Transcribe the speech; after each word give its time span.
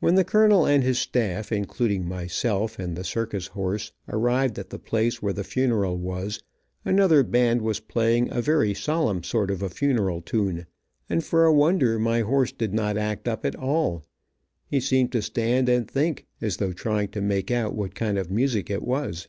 When 0.00 0.16
the 0.16 0.24
colonel 0.24 0.66
and 0.66 0.82
his 0.82 0.98
staff, 0.98 1.52
including 1.52 2.04
myself 2.04 2.80
and 2.80 2.96
the 2.96 3.04
circus 3.04 3.46
horse, 3.46 3.92
arrived 4.08 4.58
at 4.58 4.70
the 4.70 4.78
place 4.80 5.22
where 5.22 5.32
the 5.32 5.44
funeral 5.44 5.96
was, 5.98 6.42
another 6.84 7.22
band 7.22 7.62
was 7.62 7.78
playing 7.78 8.28
a 8.32 8.42
very 8.42 8.74
solemn 8.74 9.22
sort 9.22 9.52
of 9.52 9.62
a 9.62 9.68
funeral 9.68 10.20
tune, 10.20 10.66
and 11.08 11.22
for 11.24 11.44
a 11.44 11.54
wonder 11.54 11.96
my 12.00 12.22
horse 12.22 12.50
did 12.50 12.74
not 12.74 12.96
act 12.98 13.28
up 13.28 13.46
at 13.46 13.54
all. 13.54 14.02
He 14.66 14.80
seemed 14.80 15.12
to 15.12 15.22
stand 15.22 15.68
and 15.68 15.88
think, 15.88 16.26
as 16.40 16.56
though 16.56 16.72
trying 16.72 17.10
to 17.10 17.20
make 17.20 17.52
out 17.52 17.76
what 17.76 17.94
kind 17.94 18.18
of 18.18 18.32
music 18.32 18.68
it 18.68 18.82
was. 18.82 19.28